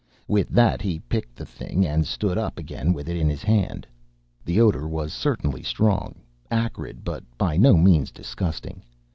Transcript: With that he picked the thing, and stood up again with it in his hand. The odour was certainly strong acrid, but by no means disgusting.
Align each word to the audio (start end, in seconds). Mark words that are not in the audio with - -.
With 0.27 0.49
that 0.49 0.81
he 0.81 0.97
picked 0.97 1.35
the 1.35 1.45
thing, 1.45 1.85
and 1.85 2.07
stood 2.07 2.35
up 2.35 2.57
again 2.57 2.91
with 2.91 3.07
it 3.07 3.15
in 3.17 3.29
his 3.29 3.43
hand. 3.43 3.85
The 4.43 4.59
odour 4.59 4.87
was 4.87 5.13
certainly 5.13 5.61
strong 5.61 6.15
acrid, 6.49 7.03
but 7.03 7.23
by 7.37 7.55
no 7.55 7.77
means 7.77 8.09
disgusting. 8.11 8.81